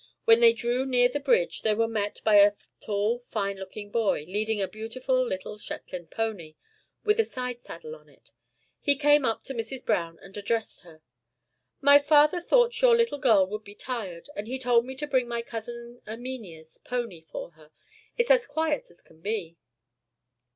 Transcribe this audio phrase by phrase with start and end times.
[0.25, 4.25] When they drew near the bridge, they were met by a tall, fine looking boy,
[4.27, 6.55] leading a beautiful little Shetland pony,
[7.03, 8.31] with a side saddle on it.
[8.79, 9.85] He came up to Mrs.
[9.85, 11.03] Browne, and addressed her.
[11.81, 15.27] "My father thought your little girl would be tired, and he told me to bring
[15.27, 17.71] my cousin Erminia's pony for her.
[18.17, 19.55] It's as quiet as can be."